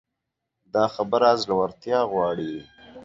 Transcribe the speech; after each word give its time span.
دا 0.73 0.83
خبره 0.95 1.29
زړورتيا 1.43 1.99
غواړي. 2.11 2.53